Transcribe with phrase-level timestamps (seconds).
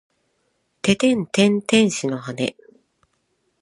[0.81, 2.55] ててんてん天使の羽！